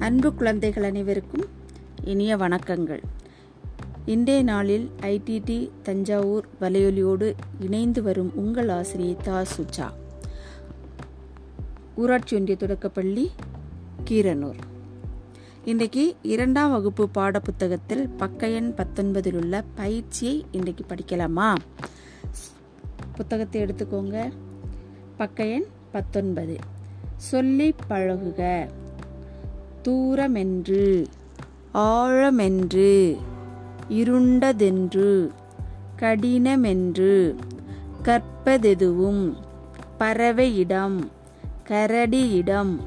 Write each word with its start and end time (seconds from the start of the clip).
அன்பு 0.00 0.34
குழந்தைகள் 0.34 0.82
அனைவருக்கும் 0.82 1.44
இனிய 2.04 2.36
வணக்கங்கள். 2.36 3.02
இன்றைய 4.04 4.42
நாளில் 4.42 4.90
ஐடிடி 5.00 5.70
தஞ்சாவூர் 5.82 6.48
வலையொலியோடு 6.60 7.34
இணைந்து 7.60 8.02
வரும் 8.02 8.32
உங்கள் 8.34 8.68
ஆசிரியை 8.68 9.16
தா. 9.22 9.42
சுஜா. 9.42 9.90
ஊராட்சி 11.96 12.36
ஒன்றிய 12.36 12.56
தொடக்கப்பள்ளி 12.56 13.30
கீரனூர். 14.10 14.58
இன்றைக்கு 15.64 16.16
இரண்டாம் 16.22 16.70
வகுப்பு 16.70 17.08
பாடப்புத்தகத்தில் 17.14 18.08
பக்க 18.16 18.48
எண் 18.48 18.74
பத்தொன்பதில் 18.76 19.36
உள்ள 19.36 19.64
பயிற்சியை 19.74 20.44
இன்றைக்கு 20.50 20.84
படிக்கலாமா? 20.88 21.54
புத்தகத்தை 23.14 23.62
எடுத்துக்கோங்க. 23.62 24.32
பக்க 25.16 25.46
எண் 25.46 25.64
பத்தொன்பது. 25.92 26.56
சொல்லி 27.16 27.74
பழகுக. 27.90 28.68
தூரமென்று 29.82 31.06
ஆழமென்று 31.74 33.16
இருண்டதென்று 33.88 35.30
கடினமென்று 35.96 37.34
கற்பதெதுவும் 38.02 39.36
பறவையிடம் 39.98 40.98
கரடியிடம் 41.68 42.78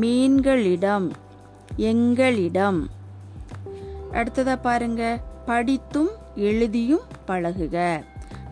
மீன்களிடம் 0.00 1.10
எங்களிடம். 1.76 2.88
அடுத்ததாக 4.12 4.60
பாருங்க. 4.60 5.20
படித்தும் 5.46 6.10
எழுதியும் 6.36 7.02
பழகுக. 7.26 8.04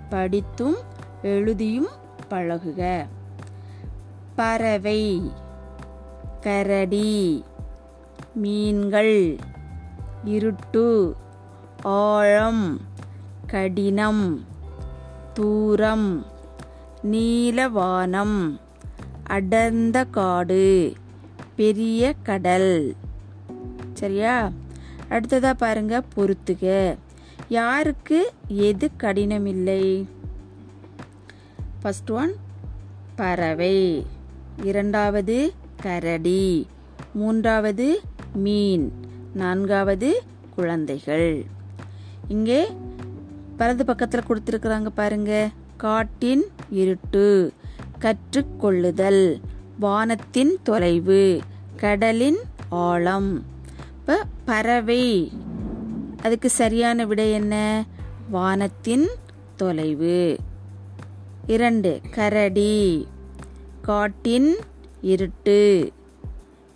படித்தும் 0.08 0.76
எழுதியும் 1.22 1.88
பழகுக. 2.30 3.06
பறவை 4.34 5.30
கரடி 6.40 7.44
மீன்கள். 8.34 9.36
இருட்டு 10.24 11.16
ஆழம் 11.82 12.80
கடினம் 13.46 14.44
தூரம் 15.34 16.26
நீலவானம் 17.02 18.60
அடர்ந்த 19.24 20.04
காடு 20.04 20.92
பெரிய 21.56 22.14
கடல். 22.22 22.94
சரியா? 23.94 24.50
அடுத்ததாக 25.08 25.54
பாருங்க 25.54 26.02
பொறுத்துக. 26.16 26.96
யாருக்கு 27.48 28.32
எது 28.48 28.90
கடினமில்லை? 29.00 30.06
ஃபஸ்ட் 31.82 32.10
ஒன் 32.10 32.34
பறவை. 33.16 34.06
இரண்டாவது 34.62 35.52
கரடி. 35.82 36.66
மூன்றாவது 37.14 38.00
மீன் 38.34 38.92
நான்காவது 39.34 40.22
குழந்தைகள். 40.54 41.44
இங்கே 42.28 42.68
வலது 43.56 43.84
பக்கத்தில் 43.84 44.28
கொடுத்துருக்குறாங்க 44.28 44.86
பாருங்க 44.94 45.50
காட்டின் 45.76 46.44
இருட்டு 46.70 47.52
கற்றுக்கொள்ளுதல் 47.98 49.40
வானத்தின் 49.80 50.56
தொலைவு 50.62 51.40
கடலின் 51.76 52.38
ஆழம். 52.68 53.44
இப்போ 53.94 54.24
பறவை 54.44 55.32
அதுக்கு 56.22 56.50
சரியான 56.50 57.06
விடை 57.06 57.32
என்ன? 57.32 57.84
வானத்தின் 58.30 59.08
தொலைவு. 59.56 60.36
இரண்டு 61.46 62.00
கரடி 62.10 63.08
காட்டின் 63.82 64.56
இருட்டு. 65.00 65.92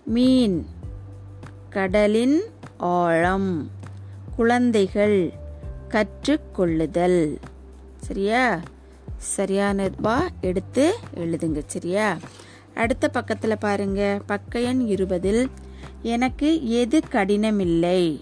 மீன் 0.07 0.67
கடலின் 1.71 2.43
ஆழம் 2.77 3.71
குழந்தைகள் 4.37 5.33
கற்றுக்கொள்ளுதல் 5.89 7.37
சரியா? 7.97 8.61
சரியானவா 9.37 10.17
எடுத்து 10.41 10.95
எழுதுங்க 11.17 11.63
சரியா? 11.67 12.19
அடுத்த 12.75 13.09
பக்கத்தில் 13.09 13.59
பாருங்க. 13.59 14.21
பக்க 14.27 14.61
எண் 14.61 14.81
இருபதில் 14.81 15.51
எனக்கு 16.03 16.71
எது 16.71 17.03
கடினமில்லை? 17.13 18.21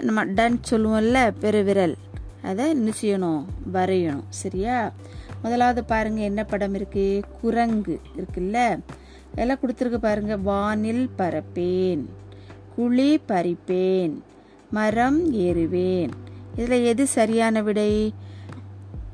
நம்ம 0.00 0.24
டன் 0.24 0.60
சொல்லுவோம்ல 0.70 1.32
பெருவிரல். 1.40 1.96
அதை 2.42 2.68
என்ன 2.68 2.92
செய்யணும்? 3.00 3.44
வரையணும் 3.72 4.24
சரியா? 4.28 4.92
முதலாவது 5.42 5.84
பாருங்க 5.84 6.20
என்ன 6.20 6.44
படம் 6.44 6.74
இருக்கு? 6.74 7.22
குரங்கு 7.40 8.00
இருக்குல்ல? 8.16 8.78
எல்லாம் 9.34 9.58
கொடுத்துருக்கு 9.58 9.96
பாருங்க. 9.96 10.36
வானில் 10.36 11.10
பறப்பேன் 11.18 12.04
குழி 12.76 13.20
பறிப்பேன் 13.28 14.20
மரம் 14.70 15.34
ஏறுவேன். 15.34 16.10
இதில் 16.56 16.84
எது 16.84 17.06
சரியான 17.06 17.62
விடை? 17.62 18.14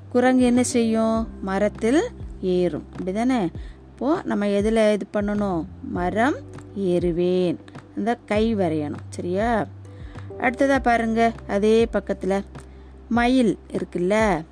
குரங்கு 0.08 0.44
என்ன 0.44 0.62
செய்யும்? 0.62 1.28
மரத்தில் 1.42 2.02
ஏறும். 2.40 2.84
அப்படிதானே? 2.96 3.48
இப்போது 3.92 4.24
நம்ம 4.24 4.48
எதில் 4.48 4.76
இது 4.76 5.06
பண்ணணும்? 5.12 5.64
மரம் 5.82 6.34
ஏறுவேன். 6.76 7.56
அந்த 7.96 8.14
கை 8.14 8.56
வரையணும். 8.56 9.04
சரியா? 9.08 9.66
அடுத்ததாக 10.40 10.80
பாருங்க. 10.80 11.32
அதே 11.48 11.86
பக்கத்தில் 11.86 12.44
மயில் 13.08 13.58
இருக்குல்ல. 13.72 14.44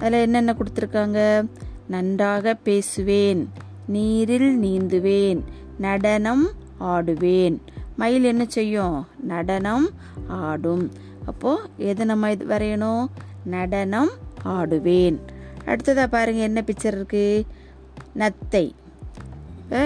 அதில் 0.00 0.20
என்னென்ன 0.20 0.54
கொடுத்துருக்காங்க? 0.54 1.48
நன்றாக 1.88 2.54
பேசுவேன். 2.54 3.48
நீரில் 3.88 4.60
நீந்துவேன் 4.62 5.40
நடனம் 5.78 6.48
ஆடுவேன். 6.80 7.56
மயில் 7.96 8.24
என்ன 8.24 8.44
செய்யும்? 8.48 9.06
நடனம் 9.22 9.90
ஆடும். 10.28 10.92
அப்போது 11.26 11.70
எது 11.76 12.06
நம்ம 12.06 12.30
இது 12.30 12.46
வரையணும்? 12.46 13.04
நடனம் 13.44 14.10
ஆடுவேன். 14.44 15.18
அடுத்ததாக 15.66 16.06
பாருங்கள் 16.06 16.42
என்ன 16.42 16.62
பிக்சர் 16.66 16.96
இருக்குது 16.98 17.46
நத்தை. 18.16 18.72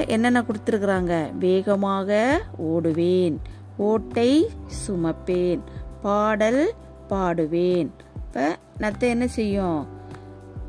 என்னென்ன 0.06 0.40
கொடுத்துருக்குறாங்க? 0.40 1.36
வேகமாக 1.38 2.40
ஓடுவேன். 2.62 3.36
ஓட்டை 3.76 4.50
சுமப்பேன். 4.86 5.60
பாடல் 6.02 6.74
பாடுவேன். 7.08 7.88
இப்போ 8.16 8.58
நத்தை 8.78 9.08
என்ன 9.08 9.26
செய்யும்? 9.26 9.86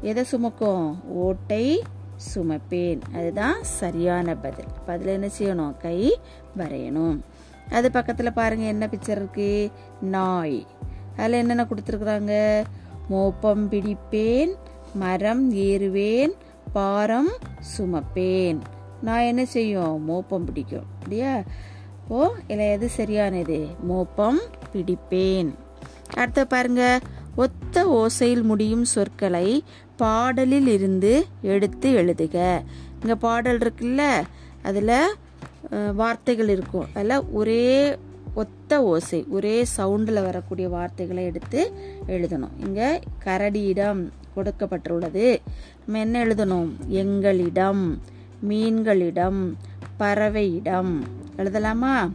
எதை 0.02 0.24
சுமக்கும்? 0.24 1.02
ஓட்டை 1.10 1.84
சுமப்பேன். 2.36 3.00
அதுதான் 3.14 3.64
சரியான 3.64 4.36
பதில். 4.36 4.66
பதில் 4.86 5.08
என்ன 5.08 5.30
செய்யணும்? 5.40 5.78
கை 5.78 6.20
வரையணும். 6.58 7.20
அது 7.72 7.92
பக்கத்தில் 7.92 8.34
பாருங்கள் 8.34 8.68
என்ன 8.68 8.90
பிக்சர் 8.92 9.10
இருக்கு? 9.10 9.72
நாய். 10.02 10.66
அதில் 11.18 11.32
என்னென்ன 11.32 11.64
கொடுத்துருக்குறாங்க? 11.64 12.64
மோப்பம் 13.10 13.70
பிடிப்பேன் 13.70 14.56
மரம் 14.94 15.54
ஏறுவேன் 15.54 16.32
பாரம் 16.74 17.30
சுமப்பேன். 17.78 18.58
நான் 19.02 19.20
என்ன 19.20 19.46
செய்யும்? 19.46 20.02
மோப்பம் 20.02 20.46
பிடிக்கும். 20.46 20.86
அப்படியா? 20.94 21.44
ஓ 22.08 22.32
இல்லை 22.48 22.70
எது 22.70 22.90
சரியானது? 22.90 23.68
மோப்பம் 23.82 24.40
பிடிப்பேன். 24.74 25.54
அடுத்த 26.14 26.46
பாருங்க 26.46 27.00
ஒத்த 27.36 27.86
ஓசையில் 27.86 28.42
முடியும் 28.42 28.86
சொற்களை 28.86 29.64
பாடலில் 29.98 30.68
இருந்து 30.68 31.26
எடுத்து 31.42 31.90
எழுதுக. 31.98 32.62
இங்கே 33.02 33.16
பாடல் 33.20 33.58
இருக்குல்ல? 33.58 34.22
அதில் 34.64 34.96
வார்த்தைகள் 35.94 36.50
இருக்கும். 36.50 36.86
அதில் 36.94 37.26
ஒரே 37.32 37.98
ஒத்த 38.36 38.84
ஓசை 38.84 39.26
ஒரே 39.30 39.66
சவுண்டில் 39.78 40.24
வரக்கூடிய 40.24 40.70
வார்த்தைகளை 40.70 41.24
எடுத்து 41.24 41.72
எழுதணும். 42.08 42.54
இங்கே 42.66 43.00
கரடியிடம் 43.26 44.10
கொடுக்கப்பட்டுள்ளது. 44.36 45.38
நம்ம 45.86 46.00
என்ன 46.00 46.26
எழுதணும்? 46.26 46.70
எங்களிடம் 46.88 48.02
மீன்களிடம் 48.50 49.54
பறவையிடம். 50.00 50.94
எழுதலாமா? 51.38 52.12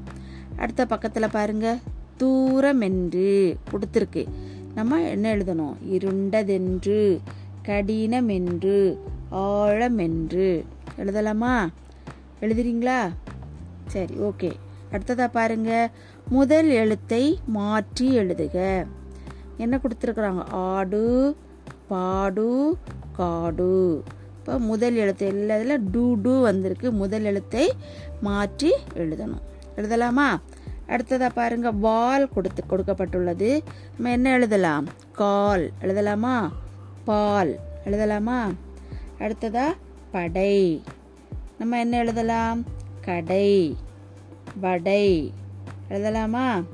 அடுத்த 0.57 0.87
பக்கத்தில் 0.87 1.33
பாருங்க. 1.33 1.79
தூரமென்று 2.19 3.57
கொடுத்துருக்கு. 3.71 4.27
நம்ம 4.75 5.03
என்ன 5.03 5.37
எழுதணும்? 5.37 5.75
இருண்டதென்று. 5.91 7.19
கடினமென்று 7.69 8.99
ஆழமென்று. 9.31 10.65
எழுதலாமா? 10.97 11.69
எழுதுறீங்களா? 12.41 13.09
சரி 13.87 14.15
ஓகே. 14.15 14.53
அடுத்ததா 14.93 15.27
பாருங்க. 15.27 15.91
முதல் 16.29 16.69
எழுத்தை 16.69 17.39
மாற்றி 17.47 18.19
எழுதுக. 18.19 18.87
என்ன 19.57 19.77
கொடுத்துருக்குறாங்க? 19.77 20.45
ஆடு 20.51 21.37
பாடு 21.89 22.77
காடு. 23.13 24.03
இப்போ 24.39 24.59
முதல் 24.59 24.95
எழுத்து 24.95 25.33
எல்லாத்துல 25.33 25.91
டூ 25.93 26.15
டூ 26.15 26.41
வந்திருக்கு. 26.41 26.93
முதல் 26.93 27.25
எழுத்தை 27.25 27.73
மாற்றி 28.21 28.73
எழுதணும். 28.95 29.43
எழுதலாமா? 29.77 30.41
அடுத்ததா 30.89 31.31
பாருங்கள் 31.35 31.73
வால் 31.73 32.29
கொடுத்து 32.29 32.65
கொடுக்கப்பட்டுள்ளது. 32.71 33.61
நம்ம 33.95 34.11
என்ன 34.11 34.33
எழுதலாம்? 34.33 34.89
கால். 35.13 35.71
எழுதலாமா? 35.81 36.51
பால். 37.09 37.59
எழுதலாமா? 37.85 38.53
அடுத்ததா 39.19 39.65
படை. 40.11 40.83
நம்ம 41.59 41.79
என்ன 41.79 41.99
எழுதலாம்? 41.99 42.65
கடை. 43.01 43.77
வடை. 44.61 45.33
எழுதலாமா? 45.91 46.65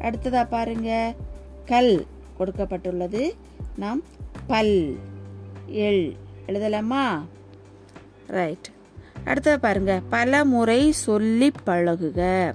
அடுத்ததா 0.00 0.48
பாருங்க. 0.48 1.14
கல் 1.66 2.06
கொடுக்கப்பட்டுள்ளது. 2.38 3.30
நாம் 3.76 4.02
பல் 4.46 4.96
எள். 5.66 6.16
எழுதலாமா? 6.46 7.24
ரைட் 8.26 8.70
அடுத்தது 9.24 9.60
பாருங்க. 9.60 10.00
பல 10.08 10.44
முறை 10.44 10.92
சொல்லி 10.92 11.52
பழகுக. 11.66 12.52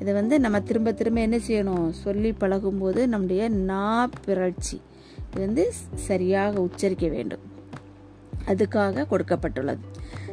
இது 0.00 0.12
வந்து 0.12 0.40
நம்ம 0.40 0.60
திரும்ப 0.60 0.92
திரும்ப 0.92 1.20
என்ன 1.20 1.36
செய்யணும்? 1.36 1.90
சொல்லி 1.90 2.32
பழகும்போது 2.32 3.06
நம்முடைய 3.06 3.48
நா 3.48 4.08
பிறழ்ச்சி. 4.24 4.80
வந்து 5.34 5.72
சரியாக 5.94 6.60
உச்சரிக்க 6.60 7.08
வேண்டும். 7.08 7.52
அதுக்காக 8.46 9.04
கொடுக்கப்பட்டுள்ளது. 9.10 9.78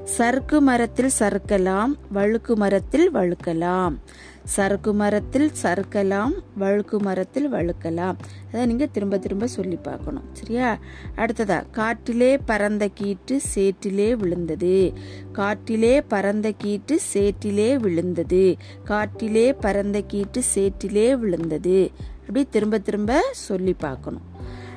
சறுக்கு 0.03 0.61
மரத்தில் 0.61 1.09
சறுக்கலாம் 1.19 1.91
வழுக்கு 2.11 2.57
மரத்தில் 2.57 3.13
வழுக்கலாம். 3.13 3.97
சறுக்கு 4.43 4.93
மரத்தில் 4.93 5.51
சறுக்கலாம் 5.63 6.31
வழுக்கு 6.57 6.99
மரத்தில் 6.99 7.53
வழுக்கலாம். 7.53 8.15
அதை 8.47 8.65
நீங்க 8.65 8.85
திரும்ப 8.85 9.17
திரும்ப 9.17 9.47
சொல்லி 9.47 9.75
பார்க்கணும். 9.75 10.23
சரியா? 10.33 10.79
அடுத்ததா 11.15 11.63
காட்டிலே 11.71 12.37
பறந்த 12.37 12.87
கீட்டு 12.87 13.41
சேற்றிலே 13.55 14.15
விழுந்தது. 14.15 14.93
காட்டிலே 15.31 16.01
பறந்த 16.01 16.51
கீட்டு 16.57 16.99
சேற்றிலே 17.13 17.75
விழுந்தது. 17.75 18.57
காட்டிலே 18.83 19.53
பறந்த 19.53 20.01
கீட்டு 20.01 20.41
சேற்றிலே 20.55 21.17
விழுந்தது. 21.17 21.91
அப்படி 22.19 22.47
திரும்ப 22.49 22.77
திரும்ப 22.77 23.25
சொல்லி 23.31 23.73
பார்க்கணும். 23.73 24.30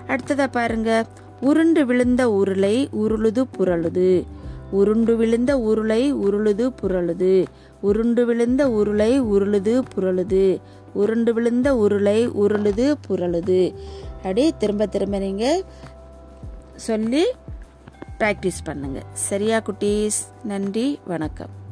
அடுத்ததா 0.08 0.46
பாருங்க 0.50 1.04
உருண்டு 1.40 1.86
விழுந்த 1.86 2.30
உருளை 2.30 2.88
உருளுது 3.02 3.44
புரளுது. 3.58 4.24
உருண்டு 4.70 5.16
விழுந்த 5.16 5.58
உருளை 5.58 6.14
உருளுது 6.14 6.72
புரளுது. 6.82 7.46
உருண்டு 7.80 8.26
விழுந்த 8.26 8.68
உருளை 8.68 9.22
உருளுது 9.22 9.82
புரளுது. 9.96 10.58
உருண்டு 10.92 11.34
விழுந்த 11.34 11.76
உருளை 11.76 12.28
உருளுது 12.28 12.94
புரளுது. 13.08 13.74
அப்படியே 14.16 14.54
திரும்ப 14.58 14.86
திரும்ப 14.86 15.18
நீங்க 15.18 15.62
சொல்லி 16.76 17.24
ப்ராக்டிஸ் 18.18 18.64
பண்ணுங்க. 18.64 19.02
சரியா 19.12 19.58
குட்டீஸ்? 19.58 20.20
நன்றி 20.44 20.98
வணக்கம். 21.06 21.63